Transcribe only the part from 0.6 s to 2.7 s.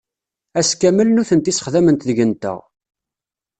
kamel nutenti ssexdament deg-nteɣ.